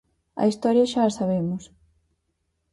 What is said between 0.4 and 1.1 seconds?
A historia xa